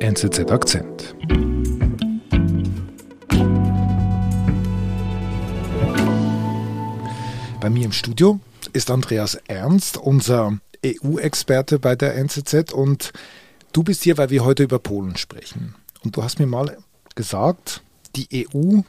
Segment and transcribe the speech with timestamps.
[0.00, 1.16] NZZ Akzent.
[7.60, 8.38] Bei mir im Studio
[8.72, 13.12] ist Andreas Ernst, unser EU-Experte bei der NZZ und
[13.72, 15.74] du bist hier, weil wir heute über Polen sprechen.
[16.04, 16.78] Und du hast mir mal
[17.16, 17.82] gesagt,
[18.14, 18.82] die EU,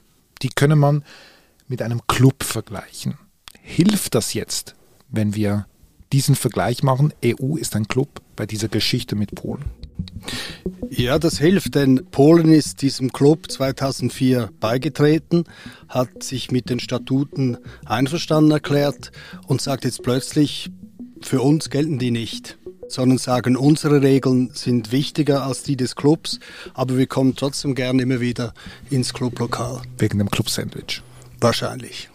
[0.44, 1.04] die könne man
[1.68, 3.18] mit einem Club vergleichen.
[3.60, 4.76] Hilft das jetzt,
[5.10, 5.66] wenn wir
[6.14, 7.14] diesen Vergleich machen?
[7.26, 9.79] EU ist ein Club bei dieser Geschichte mit Polen.
[10.90, 15.46] Ja, das hilft, denn Polen ist diesem Club 2004 beigetreten,
[15.88, 19.12] hat sich mit den Statuten einverstanden erklärt
[19.48, 20.72] und sagt jetzt plötzlich,
[21.22, 22.58] für uns gelten die nicht,
[22.88, 26.40] sondern sagen, unsere Regeln sind wichtiger als die des Clubs,
[26.74, 28.54] aber wir kommen trotzdem gern immer wieder
[28.90, 29.82] ins Clublokal.
[30.00, 31.02] Wegen dem Club-Sandwich.
[31.40, 32.10] Wahrscheinlich.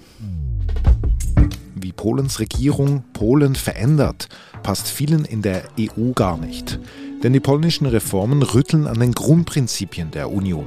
[1.75, 4.29] Wie Polens Regierung Polen verändert,
[4.63, 6.81] passt vielen in der EU gar nicht.
[7.25, 10.67] Denn die polnischen Reformen rütteln an den Grundprinzipien der Union.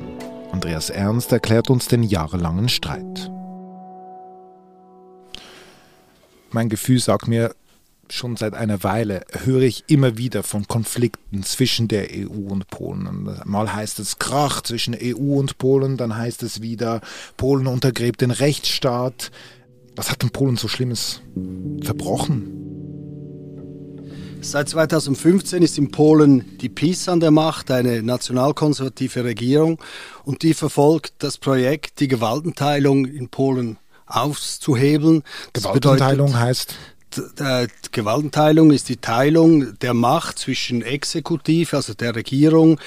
[0.51, 3.31] Andreas Ernst erklärt uns den jahrelangen Streit.
[6.49, 7.53] Mein Gefühl sagt mir,
[8.09, 13.29] schon seit einer Weile höre ich immer wieder von Konflikten zwischen der EU und Polen.
[13.45, 17.01] Mal heißt es Krach zwischen EU und Polen, dann heißt es wieder,
[17.35, 19.29] Polen untergräbt den Rechtsstaat.
[19.95, 21.21] Was hat denn Polen so Schlimmes
[21.83, 22.76] verbrochen?
[24.47, 29.77] Seit 2015 ist in Polen die PiS an der Macht, eine nationalkonservative Regierung,
[30.23, 35.23] und die verfolgt das Projekt, die Gewaltenteilung in Polen aufzuhebeln.
[35.51, 36.75] Gewaltenteilung bedeutet, heißt?
[37.91, 42.79] Gewaltenteilung ist die Teilung der Macht zwischen Exekutive, also der Regierung,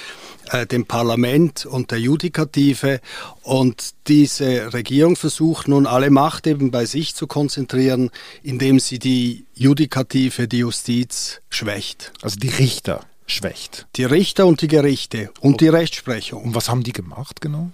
[0.51, 3.01] äh, dem Parlament und der Judikative.
[3.43, 8.11] Und diese Regierung versucht nun alle Macht eben bei sich zu konzentrieren,
[8.43, 12.13] indem sie die Judikative, die Justiz schwächt.
[12.23, 13.87] Also die Richter schwächt.
[13.97, 15.65] Die Richter und die Gerichte und okay.
[15.65, 16.43] die Rechtsprechung.
[16.43, 17.71] Und was haben die gemacht genau?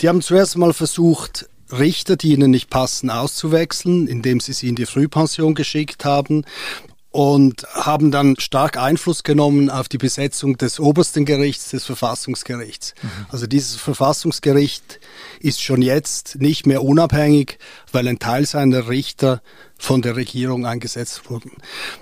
[0.00, 4.74] Die haben zuerst mal versucht, Richter, die ihnen nicht passen, auszuwechseln, indem sie sie in
[4.74, 6.44] die Frühpension geschickt haben
[7.10, 12.94] und haben dann stark Einfluss genommen auf die Besetzung des obersten Gerichts, des Verfassungsgerichts.
[13.02, 13.26] Mhm.
[13.30, 15.00] Also dieses Verfassungsgericht
[15.40, 17.58] ist schon jetzt nicht mehr unabhängig,
[17.90, 19.42] weil ein Teil seiner Richter
[19.76, 21.52] von der Regierung eingesetzt wurden.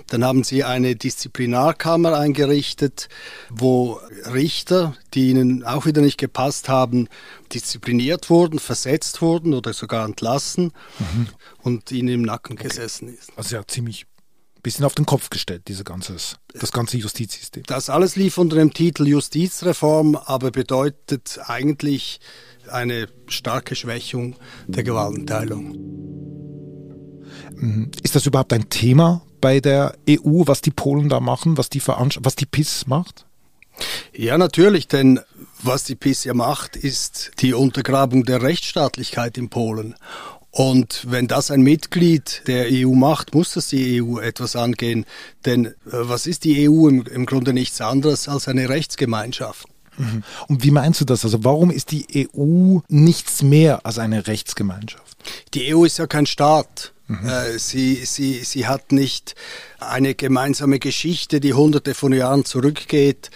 [0.07, 3.09] Dann haben sie eine Disziplinarkammer eingerichtet,
[3.49, 3.99] wo
[4.31, 7.07] Richter, die ihnen auch wieder nicht gepasst haben,
[7.51, 11.27] diszipliniert wurden, versetzt wurden oder sogar entlassen mhm.
[11.63, 12.67] und ihnen im Nacken okay.
[12.67, 13.31] gesessen ist.
[13.35, 14.05] Also ja, ziemlich
[14.69, 17.63] bisschen auf den Kopf gestellt, diese ganzes, das ganze Justizsystem.
[17.65, 22.19] Das alles lief unter dem Titel Justizreform, aber bedeutet eigentlich
[22.69, 24.35] eine starke Schwächung
[24.67, 25.71] der Gewaltenteilung.
[27.55, 27.89] Mhm.
[28.03, 31.81] Ist das überhaupt ein Thema bei der EU, was die Polen da machen, was die,
[31.87, 33.25] was die PIS macht?
[34.13, 35.19] Ja, natürlich, denn
[35.63, 39.95] was die PIS ja macht, ist die Untergrabung der Rechtsstaatlichkeit in Polen.
[40.51, 45.05] Und wenn das ein Mitglied der EU macht, muss das die EU etwas angehen.
[45.45, 49.67] Denn äh, was ist die EU im, im Grunde nichts anderes als eine Rechtsgemeinschaft?
[49.97, 50.23] Mhm.
[50.47, 51.23] Und wie meinst du das?
[51.23, 55.17] Also warum ist die EU nichts mehr als eine Rechtsgemeinschaft?
[55.53, 56.93] Die EU ist ja kein Staat.
[57.07, 57.27] Mhm.
[57.27, 59.35] Äh, sie, sie, sie hat nicht
[59.79, 63.29] eine gemeinsame Geschichte, die hunderte von Jahren zurückgeht.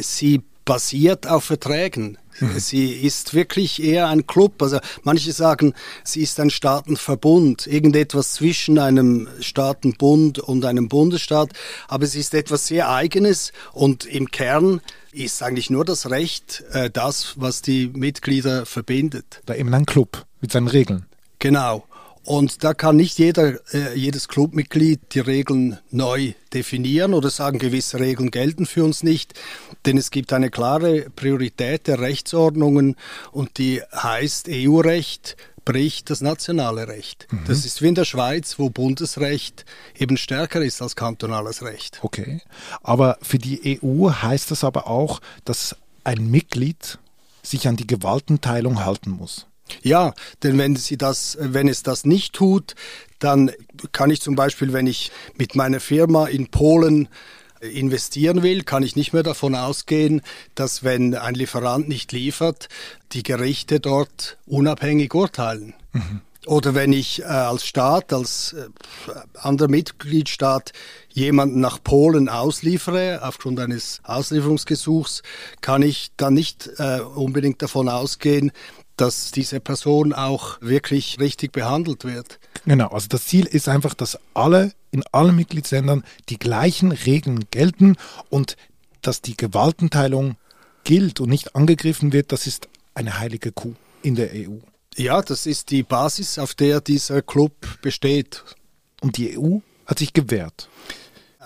[0.00, 2.18] Sie basiert auf Verträgen.
[2.40, 2.58] Mhm.
[2.58, 4.62] Sie ist wirklich eher ein Club.
[4.62, 11.50] Also manche sagen, sie ist ein Staatenverbund, irgendetwas zwischen einem Staatenbund und einem Bundesstaat.
[11.88, 14.80] Aber sie ist etwas sehr Eigenes und im Kern
[15.12, 19.42] ist eigentlich nur das Recht äh, das, was die Mitglieder verbindet.
[19.46, 21.06] Da eben ein Club mit seinen Regeln.
[21.38, 21.84] Genau.
[22.24, 27.98] Und da kann nicht jeder, äh, jedes Clubmitglied die Regeln neu definieren oder sagen, gewisse
[27.98, 29.34] Regeln gelten für uns nicht,
[29.86, 32.96] denn es gibt eine klare Priorität der Rechtsordnungen
[33.32, 37.26] und die heißt EU-Recht bricht das nationale Recht.
[37.30, 37.44] Mhm.
[37.46, 39.64] Das ist wie in der Schweiz, wo Bundesrecht
[39.96, 42.00] eben stärker ist als kantonales Recht.
[42.02, 42.40] Okay,
[42.82, 46.98] aber für die EU heißt das aber auch, dass ein Mitglied
[47.42, 49.46] sich an die Gewaltenteilung halten muss.
[49.82, 52.74] Ja, denn wenn sie das, wenn es das nicht tut,
[53.18, 53.50] dann
[53.92, 57.08] kann ich zum Beispiel, wenn ich mit meiner Firma in Polen
[57.60, 60.22] investieren will, kann ich nicht mehr davon ausgehen,
[60.54, 62.68] dass wenn ein Lieferant nicht liefert,
[63.12, 65.74] die Gerichte dort unabhängig urteilen.
[65.92, 66.22] Mhm.
[66.46, 68.66] Oder wenn ich äh, als Staat, als äh,
[69.34, 70.72] anderer Mitgliedstaat
[71.08, 75.22] jemanden nach Polen ausliefere, aufgrund eines Auslieferungsgesuchs,
[75.60, 78.50] kann ich dann nicht äh, unbedingt davon ausgehen,
[78.96, 82.38] dass diese Person auch wirklich richtig behandelt wird.
[82.64, 87.96] Genau, also das Ziel ist einfach, dass alle in allen Mitgliedsländern die gleichen Regeln gelten
[88.30, 88.56] und
[89.00, 90.36] dass die Gewaltenteilung
[90.84, 94.58] gilt und nicht angegriffen wird, das ist eine heilige Kuh in der EU.
[94.96, 98.44] Ja, das ist die Basis, auf der dieser Club besteht.
[99.00, 100.68] Und die EU hat sich gewehrt.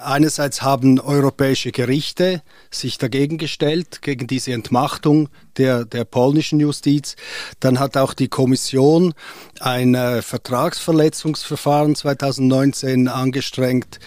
[0.02, 7.16] Einerseits haben europäische Gerichte sich dagegen gestellt, gegen diese Entmachtung der, der polnischen Justiz.
[7.60, 9.14] Dann hat auch die Kommission
[9.58, 13.98] ein äh, Vertragsverletzungsverfahren 2019 angestrengt.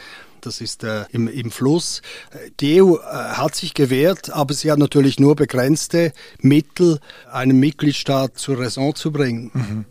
[0.42, 2.02] Das ist äh, im, im Fluss.
[2.60, 7.00] Die EU äh, hat sich gewehrt, aber sie hat natürlich nur begrenzte Mittel,
[7.32, 9.52] einen Mitgliedstaat zur Raison zu bringen.
[9.54, 9.86] Mhm.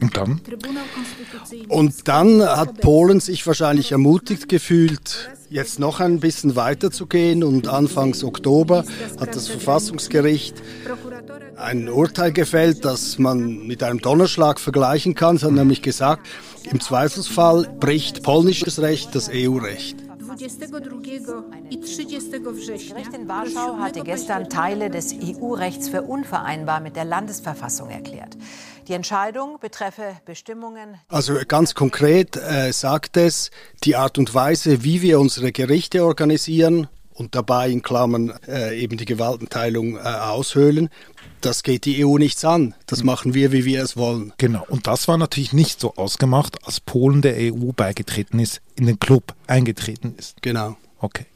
[0.00, 0.40] Und dann?
[1.68, 7.44] Und dann hat Polen sich wahrscheinlich ermutigt gefühlt, jetzt noch ein bisschen weiter zu gehen
[7.44, 8.84] und Anfangs Oktober
[9.18, 10.62] hat das Verfassungsgericht
[11.56, 15.36] ein Urteil gefällt, das man mit einem Donnerschlag vergleichen kann.
[15.36, 16.26] Es hat nämlich gesagt,
[16.70, 20.03] im Zweifelsfall bricht polnisches Recht das EU-Recht.
[22.88, 28.36] Gericht in Warschau hatte gestern Teile des EU-Rechts für unvereinbar mit der Landesverfassung erklärt.
[28.88, 30.96] Die Entscheidung betreffe Bestimmungen.
[31.08, 33.50] Also ganz konkret äh, sagt es,
[33.84, 38.96] die Art und Weise, wie wir unsere Gerichte organisieren, und dabei in Klammern äh, eben
[38.96, 40.90] die Gewaltenteilung äh, aushöhlen.
[41.44, 42.74] Das geht die EU nichts an.
[42.86, 43.06] Das mhm.
[43.06, 44.32] machen wir, wie wir es wollen.
[44.38, 44.64] Genau.
[44.66, 48.98] Und das war natürlich nicht so ausgemacht, als Polen der EU beigetreten ist, in den
[48.98, 50.40] Club eingetreten ist.
[50.40, 50.78] Genau.
[51.00, 51.26] Okay.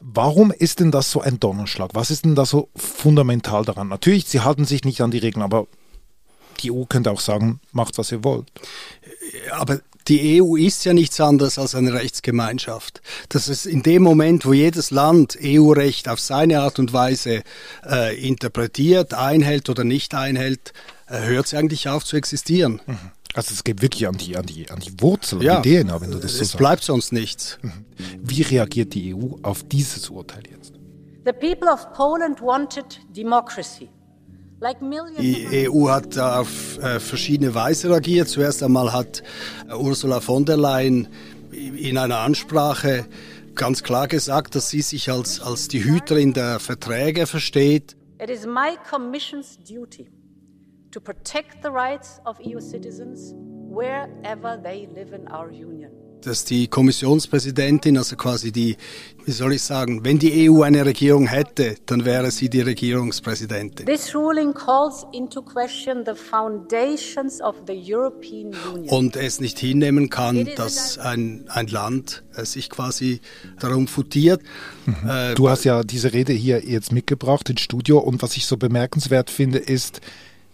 [0.00, 1.90] Warum ist denn das so ein Donnerschlag?
[1.94, 3.88] Was ist denn da so fundamental daran?
[3.88, 5.66] Natürlich, sie halten sich nicht an die Regeln, aber
[6.60, 8.52] die EU könnte auch sagen, macht, was ihr wollt.
[9.50, 13.00] Aber die EU ist ja nichts anderes als eine Rechtsgemeinschaft.
[13.28, 17.42] Das ist in dem Moment, wo jedes Land EU-Recht auf seine Art und Weise
[17.86, 20.72] äh, interpretiert, einhält oder nicht einhält,
[21.06, 22.80] äh, hört sie eigentlich auf zu existieren.
[22.86, 22.98] Mhm.
[23.34, 26.12] Also es geht wirklich an die, an die, an die Wurzel, ja, die DNA, wenn
[26.12, 26.54] du das so es sagst.
[26.54, 27.58] Es bleibt sonst nichts.
[27.62, 27.72] Mhm.
[28.20, 30.74] Wie reagiert die EU auf dieses Urteil jetzt?
[31.24, 33.88] The people of Poland wanted democracy.
[35.20, 38.28] Die EU hat auf äh, verschiedene Weise reagiert.
[38.28, 39.22] Zuerst einmal hat
[39.68, 41.08] äh, Ursula von der Leyen
[41.52, 43.06] in einer Ansprache
[43.54, 47.96] ganz klar gesagt, dass sie sich als, als die Hüterin der Verträge versteht.
[48.20, 50.08] It is my commission's duty
[50.92, 53.34] to protect the rights of EU citizens
[53.68, 58.76] wherever they live in our union dass die Kommissionspräsidentin, also quasi die,
[59.24, 63.86] wie soll ich sagen, wenn die EU eine Regierung hätte, dann wäre sie die Regierungspräsidentin.
[63.86, 68.88] This ruling calls into question the foundations of the European Union.
[68.88, 73.20] Und es nicht hinnehmen kann, dass ein, ein Land sich quasi
[73.60, 74.42] darum futiert.
[74.86, 75.08] Mhm.
[75.08, 78.56] Äh, du hast ja diese Rede hier jetzt mitgebracht ins Studio und was ich so
[78.56, 80.00] bemerkenswert finde, ist,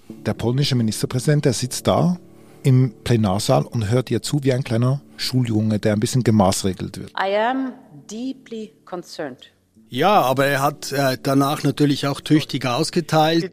[0.08, 2.18] der polnische Ministerpräsident, der sitzt da
[2.62, 7.10] im Plenarsaal und hört ihr zu wie ein kleiner Schuljunge, der ein bisschen gemaßregelt wird.
[7.10, 7.72] I am
[8.10, 9.52] deeply concerned.
[9.92, 13.52] Ja, aber er hat äh, danach natürlich auch tüchtig ausgeteilt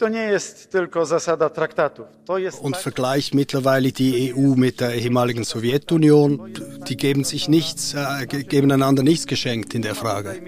[2.61, 6.53] und vergleicht mittlerweile die EU mit der ehemaligen Sowjetunion.
[6.87, 10.39] Die geben sich nichts, äh, geben einander nichts geschenkt in der Frage.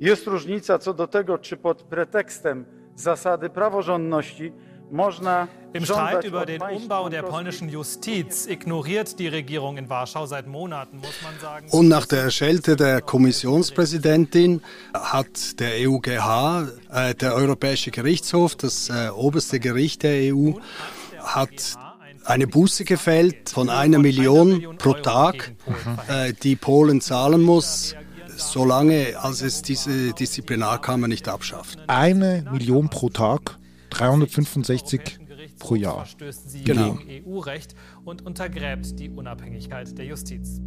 [0.00, 2.64] Jest różnica co do tego, czy pod pretekstem
[2.96, 4.52] zasady praworządności
[5.72, 10.98] im Streit über den Umbau der polnischen Justiz ignoriert die Regierung in Warschau seit Monaten,
[10.98, 11.68] muss man sagen.
[11.70, 14.62] Und nach der Schelte der Kommissionspräsidentin
[14.94, 20.52] hat der EuGH, äh, der Europäische Gerichtshof, das äh, oberste Gericht der EU,
[21.20, 21.76] hat
[22.24, 25.54] eine Buße gefällt von einer Million pro Tag,
[26.08, 27.96] äh, die Polen zahlen muss
[28.36, 31.78] solange als es diese Disziplinarkammer nicht abschafft.
[31.86, 33.58] Eine Million pro Tag?
[33.98, 35.00] 365
[35.58, 35.96] pro Jahr.
[35.96, 36.94] Verstößt sie genau.
[36.94, 37.74] gegen EU-Recht
[38.04, 40.60] und untergräbt die Unabhängigkeit der Justiz.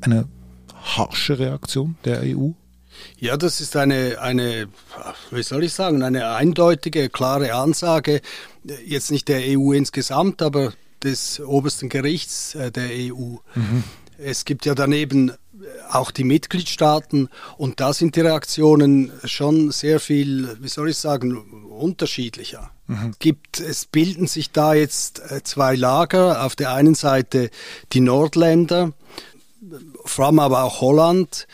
[0.00, 0.28] Eine
[0.74, 2.50] harsche Reaktion der EU?
[3.18, 4.68] Ja, das ist eine, eine,
[5.30, 8.20] wie soll ich sagen, eine eindeutige, klare Ansage,
[8.84, 13.36] jetzt nicht der EU insgesamt, aber des obersten Gerichts äh, der EU.
[13.54, 13.84] Mhm.
[14.18, 15.32] Es gibt ja daneben
[15.90, 17.28] auch die Mitgliedstaaten.
[17.56, 21.36] Und da sind die Reaktionen schon sehr viel, wie soll ich sagen,
[21.70, 22.70] unterschiedlicher.
[22.86, 23.14] Mhm.
[23.18, 26.44] Gibt, es bilden sich da jetzt äh, zwei Lager.
[26.44, 27.50] Auf der einen Seite
[27.92, 28.92] die Nordländer,
[30.04, 31.46] vor allem aber auch Holland,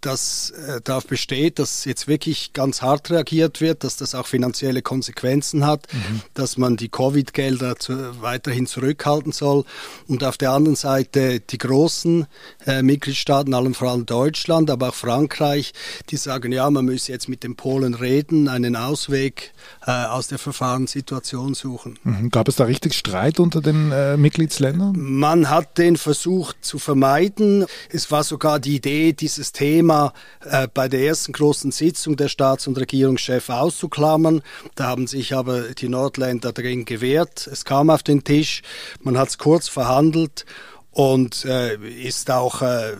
[0.00, 4.82] das äh, darauf besteht, dass jetzt wirklich ganz hart reagiert wird, dass das auch finanzielle
[4.82, 6.20] Konsequenzen hat, mhm.
[6.34, 9.64] dass man die Covid-Gelder zu, weiterhin zurückhalten soll.
[10.08, 12.26] Und auf der anderen Seite die großen
[12.66, 15.72] äh, Mitgliedstaaten, allen vor allem Deutschland, aber auch Frankreich,
[16.10, 19.52] die sagen, ja, man müsse jetzt mit den Polen reden, einen Ausweg
[19.86, 21.98] äh, aus der Verfahrenssituation suchen.
[22.04, 22.30] Mhm.
[22.30, 24.94] Gab es da richtig Streit unter den äh, Mitgliedsländern?
[24.96, 27.66] Man hat den versucht zu vermeiden.
[27.94, 32.66] Es war sogar die Idee, dieses Thema äh, bei der ersten großen Sitzung der Staats-
[32.66, 34.40] und Regierungschefs auszuklammern.
[34.76, 37.46] Da haben sich aber die Nordländer dagegen gewehrt.
[37.46, 38.62] Es kam auf den Tisch,
[39.02, 40.46] man hat es kurz verhandelt
[40.90, 42.94] und äh, ist auch, äh,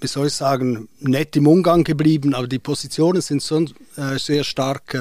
[0.00, 3.64] wie soll ich sagen, nett im Umgang geblieben, aber die Positionen sind so,
[3.96, 4.94] äh, sehr stark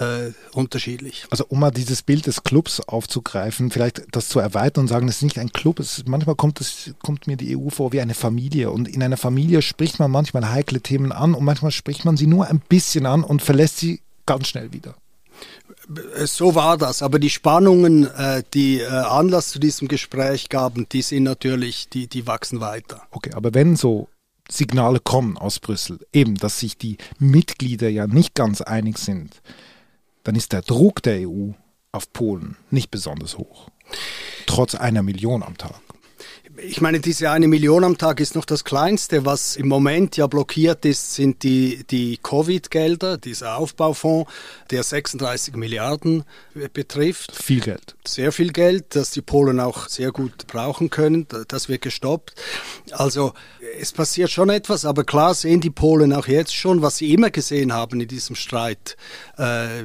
[0.00, 1.24] äh, äh, unterschiedlich.
[1.30, 5.16] Also um mal dieses Bild des Clubs aufzugreifen, vielleicht das zu erweitern und sagen, es
[5.16, 8.14] ist nicht ein Club, ist, manchmal kommt, es, kommt mir die EU vor wie eine
[8.14, 12.16] Familie und in einer Familie spricht man manchmal heikle Themen an und manchmal spricht man
[12.16, 14.94] sie nur ein bisschen an und verlässt sie ganz schnell wieder.
[16.24, 21.02] So war das, aber die Spannungen, äh, die äh, Anlass zu diesem Gespräch gaben, die
[21.02, 23.02] sind natürlich, die, die wachsen weiter.
[23.10, 24.08] Okay, aber wenn so
[24.48, 29.42] Signale kommen aus Brüssel, eben, dass sich die Mitglieder ja nicht ganz einig sind,
[30.24, 31.50] dann ist der Druck der EU
[31.92, 33.68] auf Polen nicht besonders hoch.
[34.46, 35.80] Trotz einer Million am Tag
[36.58, 39.24] ich meine, diese eine Million am Tag ist noch das Kleinste.
[39.24, 44.30] Was im Moment ja blockiert ist, sind die, die Covid-Gelder, dieser Aufbaufonds,
[44.70, 46.24] der 36 Milliarden
[46.72, 47.34] betrifft.
[47.34, 47.96] Viel Geld.
[48.06, 51.26] Sehr viel Geld, das die Polen auch sehr gut brauchen können.
[51.46, 52.34] Das wird gestoppt.
[52.90, 53.32] Also
[53.78, 57.30] es passiert schon etwas, aber klar sehen die Polen auch jetzt schon, was sie immer
[57.30, 58.96] gesehen haben in diesem Streit
[59.38, 59.84] äh,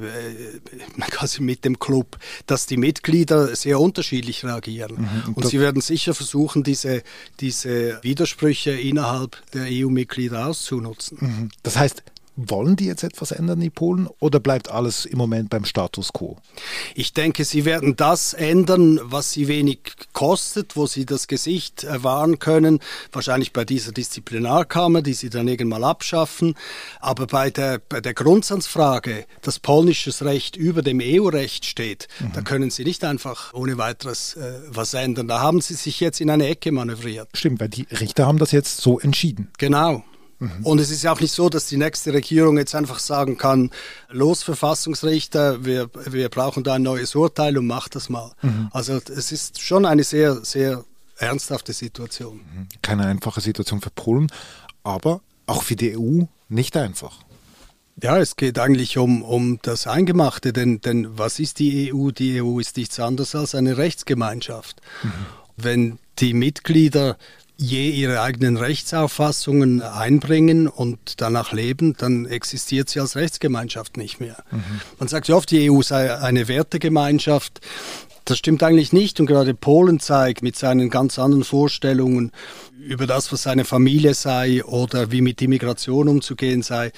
[1.12, 4.96] quasi mit dem Club, dass die Mitglieder sehr unterschiedlich reagieren.
[4.98, 7.04] Mhm, und, und sie werden sicher versuchen, diese,
[7.40, 11.18] diese Widersprüche innerhalb der EU-Mitglieder auszunutzen.
[11.22, 11.50] Mhm.
[11.64, 12.04] Das heißt,
[12.38, 16.38] wollen die jetzt etwas ändern, die Polen, oder bleibt alles im Moment beim Status quo?
[16.96, 19.80] Ich denke, sie werden das ändern, was sie wenig
[20.14, 22.80] kostet, wo sie das Gesicht wahren können.
[23.12, 26.56] Wahrscheinlich bei dieser Disziplinarkammer, die sie dann irgendwann mal abschaffen.
[27.00, 32.32] Aber bei der, bei der Grundsatzfrage, dass polnisches Recht über dem EU-Recht steht, mhm.
[32.34, 35.28] da können sie nicht einfach ohne weiteres äh, was ändern.
[35.28, 37.30] Da haben sie sich jetzt in eine Ecke manövriert.
[37.34, 39.50] Stimmt, weil die Richter haben das jetzt so entschieden.
[39.58, 40.04] Genau.
[40.40, 40.66] Mhm.
[40.66, 43.72] Und es ist ja auch nicht so, dass die nächste Regierung jetzt einfach sagen kann,
[44.10, 48.32] los Verfassungsrichter, wir, wir brauchen da ein neues Urteil und macht das mal.
[48.42, 48.70] Mhm.
[48.72, 50.84] Also es ist schon eine sehr, sehr
[51.18, 52.38] ernsthafte Situation.
[52.38, 52.68] Mhm.
[52.82, 54.32] Keine einfache Situation für Polen,
[54.84, 57.20] aber auch für die EU nicht einfach.
[58.02, 62.12] Ja, es geht eigentlich um, um das Eingemachte, denn, denn was ist die EU?
[62.12, 64.82] Die EU ist nichts anderes als eine Rechtsgemeinschaft.
[65.02, 65.12] Mhm.
[65.56, 67.18] Wenn die Mitglieder
[67.58, 74.44] je ihre eigenen Rechtsauffassungen einbringen und danach leben, dann existiert sie als Rechtsgemeinschaft nicht mehr.
[74.52, 74.82] Mhm.
[75.00, 77.60] Man sagt ja oft, die EU sei eine Wertegemeinschaft.
[78.26, 82.32] Das stimmt eigentlich nicht und gerade Polen zeigt mit seinen ganz anderen Vorstellungen
[82.80, 86.92] über das, was seine Familie sei oder wie mit Immigration umzugehen sei,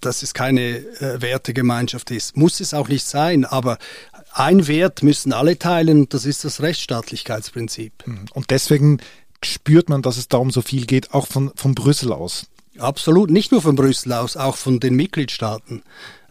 [0.00, 2.36] dass es keine äh, Wertegemeinschaft ist.
[2.36, 3.78] Muss es auch nicht sein, aber
[4.32, 7.92] ein Wert müssen alle teilen und das ist das Rechtsstaatlichkeitsprinzip.
[8.06, 8.26] Mhm.
[8.32, 9.00] Und deswegen
[9.44, 12.46] spürt man, dass es da um so viel geht, auch von, von Brüssel aus.
[12.78, 15.82] Absolut, nicht nur von Brüssel aus, auch von den Mitgliedstaaten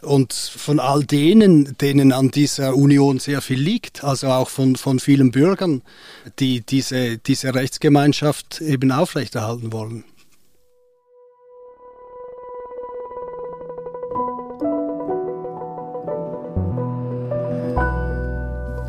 [0.02, 4.98] und von all denen, denen an dieser Union sehr viel liegt, also auch von, von
[4.98, 5.82] vielen Bürgern,
[6.38, 10.04] die diese, diese Rechtsgemeinschaft eben aufrechterhalten wollen.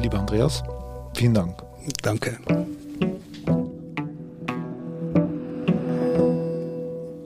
[0.02, 0.64] Lieber Andreas,
[1.14, 1.62] vielen Dank.
[2.02, 2.40] Danke.